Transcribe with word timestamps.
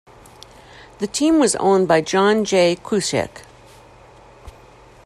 The 0.97 1.05
team 1.05 1.37
was 1.39 1.55
owned 1.57 1.87
by 1.87 2.01
John 2.01 2.43
J. 2.43 2.75
Kuczek. 2.75 3.43